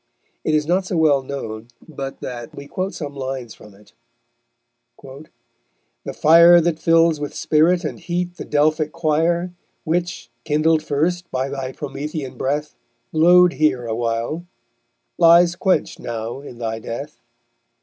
It 0.43 0.55
is 0.55 0.65
not 0.65 0.83
so 0.87 0.97
well 0.97 1.21
known 1.21 1.67
but 1.87 2.21
that 2.21 2.55
we 2.55 2.65
quote 2.67 2.95
some 2.95 3.15
lines 3.15 3.53
from 3.53 3.75
it: 3.75 3.93
_The 4.99 6.15
fire 6.15 6.59
That 6.59 6.79
fills 6.79 7.19
with 7.19 7.35
spirit 7.35 7.83
and 7.85 7.99
heat 7.99 8.37
the 8.37 8.43
Delphic 8.45 8.91
choir, 8.93 9.53
Which, 9.83 10.31
kindled 10.43 10.81
first 10.81 11.29
by 11.29 11.49
thy 11.49 11.71
Promethean 11.73 12.35
breath, 12.35 12.73
Glow'd 13.13 13.53
here 13.53 13.85
awhile, 13.85 14.47
lies 15.19 15.55
quench'd 15.55 15.99
now 15.99 16.41
in 16.41 16.57
thy 16.57 16.79
death. 16.79 17.21